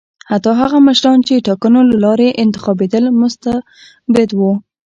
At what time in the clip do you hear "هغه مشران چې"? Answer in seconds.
0.61-1.43